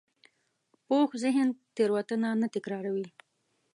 پوخ 0.85 1.09
ذهن 1.23 1.47
تېروتنه 1.75 2.29
نه 2.41 2.47
تکراروي 2.55 3.07